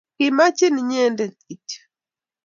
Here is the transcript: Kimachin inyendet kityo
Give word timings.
Kimachin 0.17 0.81
inyendet 0.81 1.35
kityo 1.45 1.81